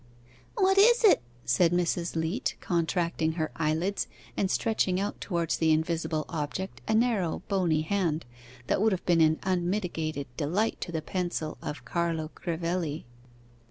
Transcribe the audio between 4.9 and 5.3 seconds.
out